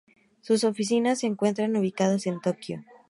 Sus 0.41 0.63
oficinas 0.63 1.19
se 1.19 1.27
encuentran 1.27 1.75
ubicadas 1.75 2.25
en 2.25 2.41
Tokio. 2.41 2.83